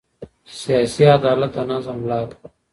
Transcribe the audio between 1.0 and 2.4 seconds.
عدالت د نظام ملا ده